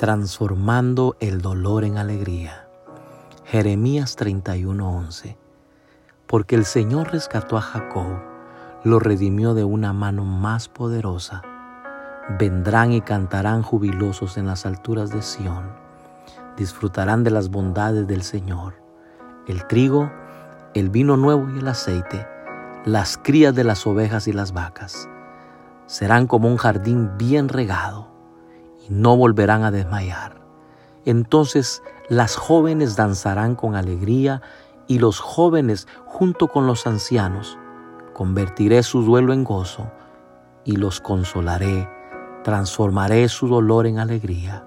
[0.00, 2.66] transformando el dolor en alegría.
[3.44, 5.36] Jeremías 31:11
[6.26, 8.18] Porque el Señor rescató a Jacob,
[8.82, 11.42] lo redimió de una mano más poderosa.
[12.38, 15.70] Vendrán y cantarán jubilosos en las alturas de Sión.
[16.56, 18.76] Disfrutarán de las bondades del Señor.
[19.46, 20.10] El trigo,
[20.72, 22.26] el vino nuevo y el aceite,
[22.86, 25.10] las crías de las ovejas y las vacas.
[25.84, 28.09] Serán como un jardín bien regado
[28.90, 30.40] no volverán a desmayar.
[31.06, 34.42] Entonces las jóvenes danzarán con alegría
[34.86, 37.58] y los jóvenes junto con los ancianos.
[38.12, 39.90] Convertiré su duelo en gozo
[40.64, 41.88] y los consolaré.
[42.44, 44.66] Transformaré su dolor en alegría.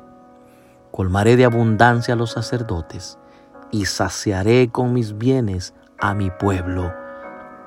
[0.92, 3.20] Colmaré de abundancia a los sacerdotes
[3.72, 6.94] y saciaré con mis bienes a mi pueblo,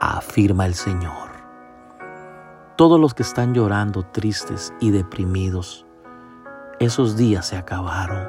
[0.01, 1.31] afirma el Señor.
[2.77, 5.86] Todos los que están llorando, tristes y deprimidos,
[6.79, 8.29] esos días se acabaron.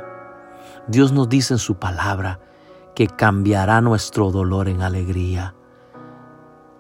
[0.88, 2.40] Dios nos dice en su palabra
[2.96, 5.54] que cambiará nuestro dolor en alegría.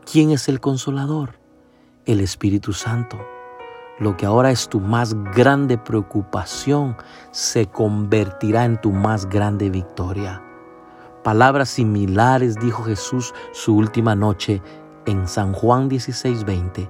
[0.09, 1.39] ¿Quién es el consolador?
[2.05, 3.17] El Espíritu Santo.
[3.99, 6.95] Lo que ahora es tu más grande preocupación
[7.31, 10.41] se convertirá en tu más grande victoria.
[11.23, 14.61] Palabras similares dijo Jesús su última noche
[15.05, 16.89] en San Juan 16:20.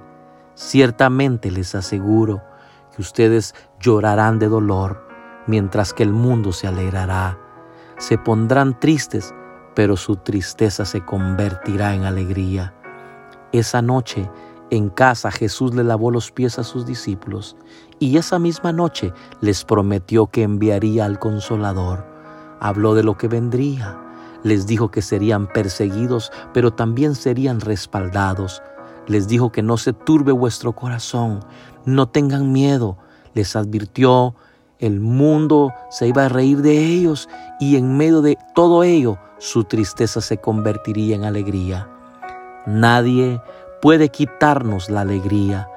[0.54, 2.42] Ciertamente les aseguro
[2.98, 5.06] ustedes llorarán de dolor,
[5.46, 7.38] mientras que el mundo se alegrará.
[7.98, 9.34] Se pondrán tristes,
[9.74, 12.74] pero su tristeza se convertirá en alegría.
[13.52, 14.30] Esa noche
[14.70, 17.56] en casa Jesús le lavó los pies a sus discípulos
[17.98, 22.04] y esa misma noche les prometió que enviaría al consolador.
[22.60, 23.98] Habló de lo que vendría.
[24.42, 28.62] Les dijo que serían perseguidos, pero también serían respaldados.
[29.06, 31.40] Les dijo que no se turbe vuestro corazón,
[31.88, 32.98] no tengan miedo.
[33.34, 34.34] Les advirtió,
[34.78, 39.64] el mundo se iba a reír de ellos y en medio de todo ello su
[39.64, 41.88] tristeza se convertiría en alegría.
[42.66, 43.40] Nadie
[43.80, 45.68] puede quitarnos la alegría.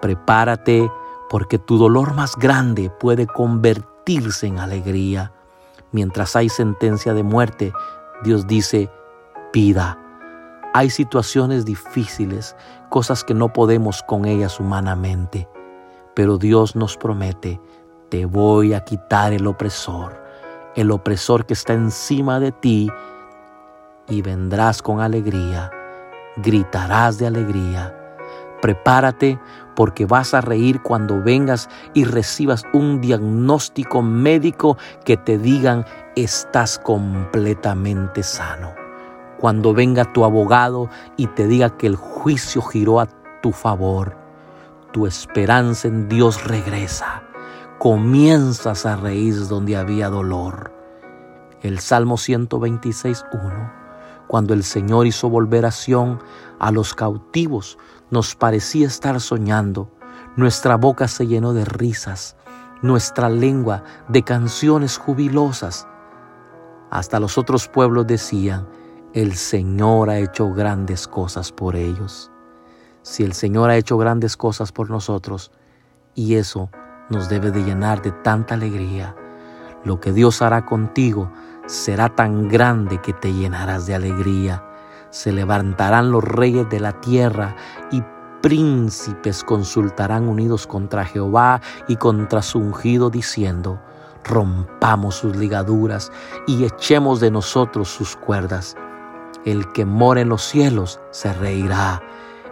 [0.00, 0.90] Prepárate
[1.30, 5.32] porque tu dolor más grande puede convertirse en alegría.
[5.92, 7.72] Mientras hay sentencia de muerte,
[8.22, 8.90] Dios dice,
[9.52, 9.98] pida.
[10.74, 12.54] Hay situaciones difíciles,
[12.90, 15.48] cosas que no podemos con ellas humanamente,
[16.16, 17.60] pero Dios nos promete,
[18.08, 20.20] te voy a quitar el opresor,
[20.74, 22.90] el opresor que está encima de ti,
[24.08, 25.70] y vendrás con alegría
[26.36, 27.94] gritarás de alegría.
[28.60, 29.38] Prepárate
[29.74, 35.84] porque vas a reír cuando vengas y recibas un diagnóstico médico que te digan
[36.14, 38.74] estás completamente sano.
[39.38, 43.06] Cuando venga tu abogado y te diga que el juicio giró a
[43.42, 44.16] tu favor,
[44.96, 47.22] tu esperanza en Dios regresa.
[47.78, 50.72] Comienzas a reír donde había dolor.
[51.60, 53.72] El Salmo 126.1
[54.26, 56.18] cuando el Señor hizo volver a Sión
[56.58, 57.76] a los cautivos,
[58.10, 59.92] nos parecía estar soñando.
[60.34, 62.34] Nuestra boca se llenó de risas,
[62.80, 65.86] nuestra lengua de canciones jubilosas.
[66.90, 68.66] Hasta los otros pueblos decían,
[69.12, 72.32] el Señor ha hecho grandes cosas por ellos.
[73.06, 75.52] Si el Señor ha hecho grandes cosas por nosotros,
[76.16, 76.70] y eso
[77.08, 79.14] nos debe de llenar de tanta alegría,
[79.84, 81.30] lo que Dios hará contigo
[81.66, 84.64] será tan grande que te llenarás de alegría.
[85.10, 87.54] Se levantarán los reyes de la tierra
[87.92, 88.02] y
[88.42, 93.80] príncipes consultarán unidos contra Jehová y contra su ungido diciendo,
[94.24, 96.10] rompamos sus ligaduras
[96.48, 98.74] y echemos de nosotros sus cuerdas.
[99.44, 102.02] El que mora en los cielos se reirá,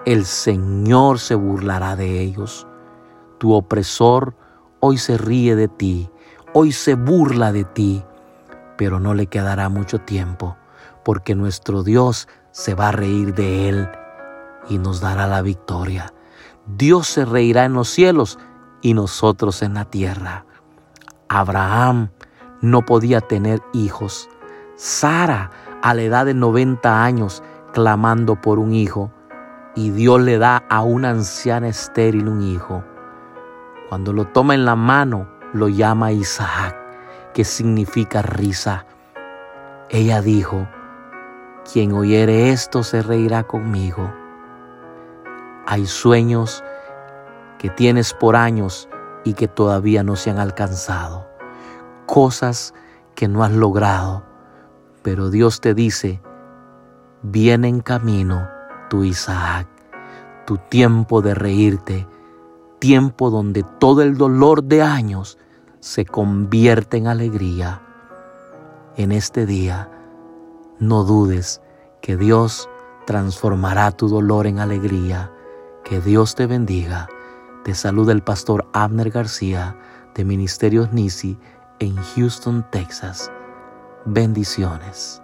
[0.07, 2.67] el Señor se burlará de ellos.
[3.39, 4.35] Tu opresor
[4.81, 6.11] hoy se ríe de ti,
[6.53, 8.05] hoy se burla de ti
[8.77, 10.57] pero no le quedará mucho tiempo,
[11.05, 13.89] porque nuestro Dios se va a reír de él
[14.69, 16.13] y nos dará la victoria.
[16.67, 18.39] Dios se reirá en los cielos
[18.81, 20.47] y nosotros en la tierra.
[21.29, 22.11] Abraham
[22.61, 24.29] no podía tener hijos.
[24.77, 25.51] Sara,
[25.83, 27.43] a la edad de 90 años,
[27.73, 29.11] clamando por un hijo,
[29.75, 32.85] y Dios le da a una anciana estéril un hijo.
[33.89, 36.85] Cuando lo toma en la mano, lo llama Isaac
[37.35, 38.87] que significa risa.
[39.91, 40.67] Ella dijo,
[41.71, 44.11] quien oyere esto se reirá conmigo.
[45.67, 46.63] Hay sueños
[47.59, 48.89] que tienes por años
[49.25, 51.27] y que todavía no se han alcanzado.
[52.07, 52.73] Cosas
[53.15, 54.23] que no has logrado.
[55.03, 56.23] Pero Dios te dice,
[57.23, 58.49] viene en camino
[58.89, 59.67] tu Isaac,
[60.47, 62.07] tu tiempo de reírte,
[62.79, 65.39] tiempo donde todo el dolor de años
[65.81, 67.81] se convierte en alegría
[68.97, 69.89] en este día,
[70.79, 71.61] no dudes
[72.01, 72.69] que Dios
[73.07, 75.33] transformará tu dolor en alegría.
[75.85, 77.09] Que Dios te bendiga.
[77.65, 79.77] Te saluda el pastor Abner García
[80.15, 81.37] de Ministerios Nisi
[81.81, 83.31] en Houston, Texas.
[84.05, 85.24] Bendiciones.